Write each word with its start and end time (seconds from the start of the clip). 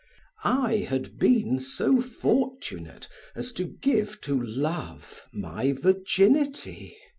I 0.43 0.77
had 0.77 1.19
been 1.19 1.59
so 1.59 2.01
fortunate 2.01 3.07
as 3.35 3.51
to 3.51 3.65
give 3.65 4.19
to 4.21 4.41
love 4.41 5.27
my 5.31 5.73
virginity. 5.73 6.97